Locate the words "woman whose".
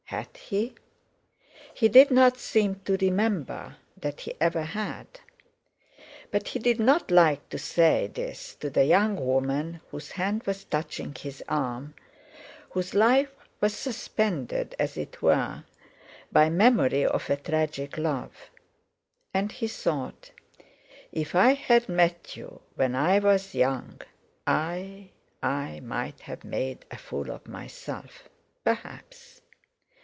9.25-10.11